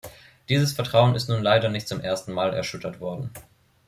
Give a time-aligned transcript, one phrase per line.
[0.49, 3.29] Dieses Vertrauen ist nun leider nicht zum ersten Mal erschüttert worden.